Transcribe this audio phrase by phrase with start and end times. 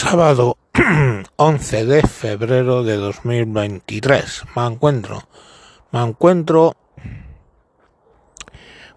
[0.00, 0.56] sábado
[1.36, 5.28] 11 de febrero de 2023 me encuentro
[5.92, 6.74] me encuentro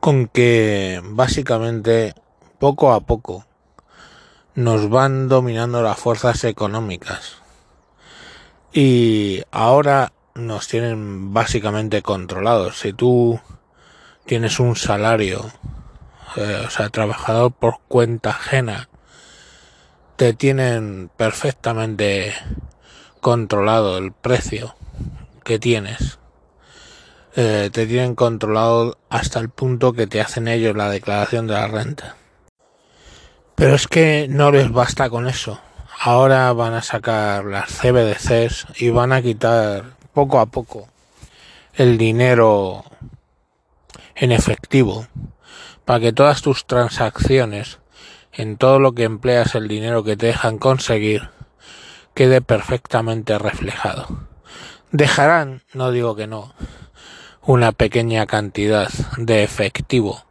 [0.00, 2.14] con que básicamente
[2.58, 3.46] poco a poco
[4.56, 7.36] nos van dominando las fuerzas económicas.
[8.72, 12.80] Y ahora nos tienen básicamente controlados.
[12.80, 13.38] Si tú
[14.26, 15.48] tienes un salario
[16.34, 18.88] eh, o sea trabajador por cuenta ajena
[20.18, 22.34] te tienen perfectamente
[23.20, 24.74] controlado el precio
[25.44, 26.18] que tienes.
[27.36, 31.68] Eh, te tienen controlado hasta el punto que te hacen ellos la declaración de la
[31.68, 32.16] renta.
[33.54, 35.60] Pero es que no les basta con eso.
[36.00, 40.88] Ahora van a sacar las CBDCs y van a quitar poco a poco
[41.74, 42.82] el dinero
[44.16, 45.06] en efectivo
[45.84, 47.78] para que todas tus transacciones
[48.38, 51.28] en todo lo que empleas el dinero que te dejan conseguir
[52.14, 54.06] quede perfectamente reflejado.
[54.92, 56.54] Dejarán, no digo que no,
[57.42, 60.24] una pequeña cantidad de efectivo,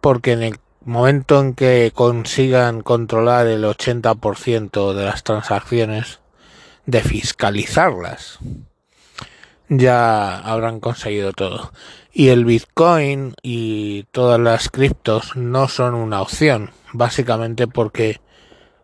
[0.00, 6.18] porque en el momento en que consigan controlar el 80% de las transacciones,
[6.84, 8.40] de fiscalizarlas,
[9.68, 11.72] ya habrán conseguido todo.
[12.12, 18.20] Y el Bitcoin y todas las criptos no son una opción básicamente porque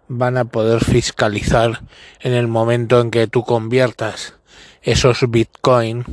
[0.09, 1.83] van a poder fiscalizar
[2.19, 4.35] en el momento en que tú conviertas
[4.83, 6.05] esos bitcoin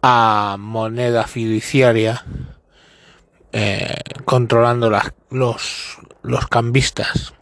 [0.00, 2.24] a moneda fiduciaria
[3.52, 4.90] eh, controlando
[5.30, 7.34] los, los cambistas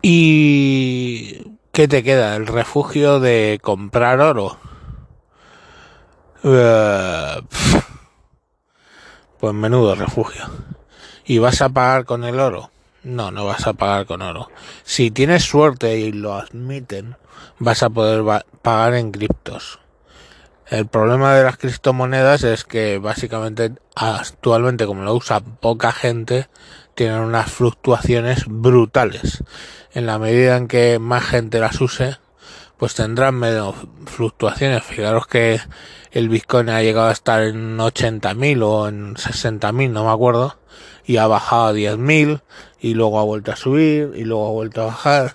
[0.00, 2.36] y ¿qué te queda?
[2.36, 4.58] el refugio de comprar oro
[6.44, 7.42] uh,
[9.40, 10.44] pues menudo refugio.
[11.24, 12.70] ¿Y vas a pagar con el oro?
[13.02, 14.50] No, no vas a pagar con oro.
[14.84, 17.16] Si tienes suerte y lo admiten,
[17.58, 19.80] vas a poder pagar en criptos.
[20.68, 26.48] El problema de las criptomonedas es que básicamente actualmente como lo usa poca gente,
[26.94, 29.42] tienen unas fluctuaciones brutales.
[29.92, 32.18] En la medida en que más gente las use,
[32.80, 33.76] pues tendrán menos
[34.06, 34.82] fluctuaciones.
[34.82, 35.60] Fijaros que
[36.12, 40.56] el Bitcoin ha llegado a estar en 80.000 o en 60.000, no me acuerdo,
[41.04, 42.40] y ha bajado a 10.000
[42.80, 45.34] y luego ha vuelto a subir y luego ha vuelto a bajar.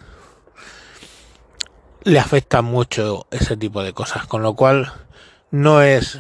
[2.03, 4.91] Le afecta mucho ese tipo de cosas, con lo cual
[5.51, 6.19] no es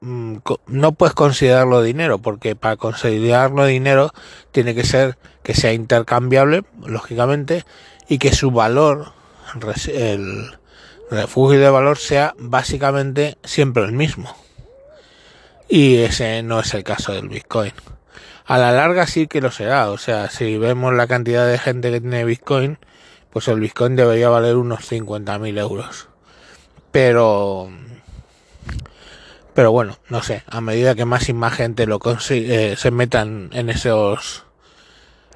[0.00, 4.12] mm, no puedes considerarlo dinero porque para considerarlo dinero
[4.50, 7.64] tiene que ser que sea intercambiable lógicamente
[8.08, 9.15] y que su valor
[9.88, 10.56] el,
[11.10, 14.34] refugio de valor sea básicamente siempre el mismo.
[15.68, 17.72] Y ese no es el caso del Bitcoin.
[18.44, 19.90] A la larga sí que lo será.
[19.90, 22.78] O sea, si vemos la cantidad de gente que tiene Bitcoin,
[23.30, 26.08] pues el Bitcoin debería valer unos 50.000 euros.
[26.92, 27.70] Pero...
[29.54, 32.90] Pero bueno, no sé, a medida que más y más gente lo consigue, eh, se
[32.90, 34.44] metan en esos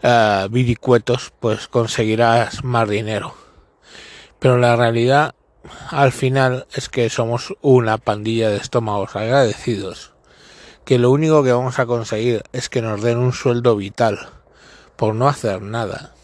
[0.03, 3.35] uh, viricuetos, pues conseguirás más dinero.
[4.41, 5.35] Pero la realidad
[5.91, 10.13] al final es que somos una pandilla de estómagos agradecidos,
[10.85, 14.19] que lo único que vamos a conseguir es que nos den un sueldo vital
[14.97, 16.15] por no hacer nada.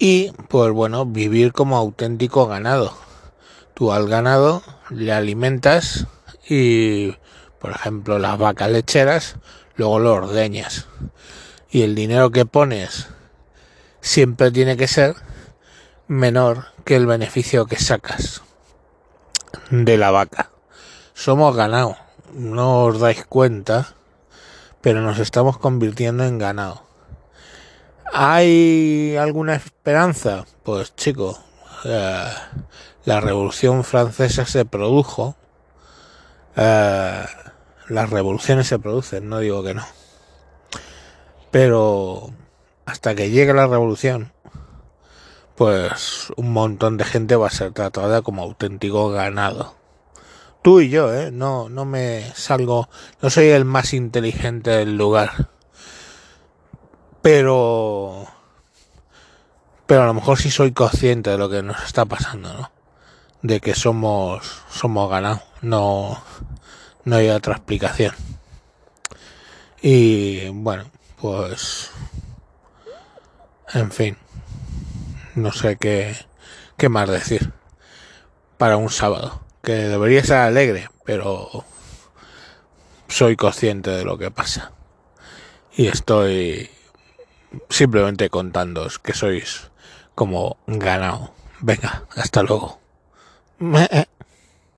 [0.00, 2.92] Y, pues bueno, vivir como auténtico ganado.
[3.74, 6.06] Tú al ganado le alimentas
[6.48, 7.12] y,
[7.60, 9.36] por ejemplo, las vacas lecheras,
[9.76, 10.86] luego lo ordeñas.
[11.70, 13.06] Y el dinero que pones
[14.00, 15.14] siempre tiene que ser
[16.08, 18.40] menor que el beneficio que sacas
[19.68, 20.48] de la vaca.
[21.12, 21.98] Somos ganado,
[22.32, 23.94] no os dais cuenta,
[24.80, 26.82] pero nos estamos convirtiendo en ganado.
[28.10, 30.46] ¿Hay alguna esperanza?
[30.62, 31.38] Pues chico,
[31.84, 32.32] eh,
[33.04, 35.36] la revolución francesa se produjo,
[36.56, 37.26] eh,
[37.88, 39.84] las revoluciones se producen, no digo que no.
[41.50, 42.32] Pero
[42.86, 44.32] hasta que llegue la revolución,
[45.58, 49.74] pues un montón de gente va a ser tratada como auténtico ganado.
[50.62, 51.32] Tú y yo, ¿eh?
[51.32, 52.88] No, no me salgo,
[53.20, 55.48] no soy el más inteligente del lugar.
[57.22, 58.26] Pero,
[59.86, 62.70] pero a lo mejor sí soy consciente de lo que nos está pasando, ¿no?
[63.42, 65.42] De que somos, somos ganados.
[65.60, 66.22] No,
[67.04, 68.14] no hay otra explicación.
[69.82, 70.84] Y bueno,
[71.20, 71.90] pues,
[73.74, 74.27] en fin
[75.38, 76.16] no sé qué,
[76.76, 77.52] qué más decir
[78.58, 81.64] para un sábado, que debería ser alegre, pero
[83.08, 84.72] soy consciente de lo que pasa
[85.78, 86.68] y estoy
[87.70, 89.70] simplemente contándoos que sois
[90.16, 91.32] como ganado.
[91.60, 92.80] Venga, hasta luego.